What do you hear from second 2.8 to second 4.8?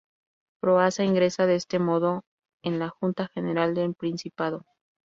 Junta General del Principado.